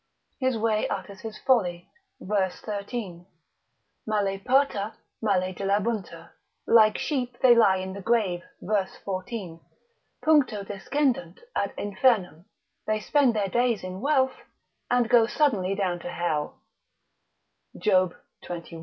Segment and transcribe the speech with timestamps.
[0.39, 1.87] his way utters his folly,
[2.19, 3.23] verse 13.
[4.07, 6.31] male parta, male dilabuntur;
[6.65, 9.59] like sheep they lie in the grave, verse 14.
[10.25, 12.45] Puncto descendunt ad infernum,
[12.87, 14.33] they spend their days in wealth,
[14.89, 16.59] and go suddenly down to hell,
[17.77, 18.47] Job xxi.
[18.63, 18.79] 13.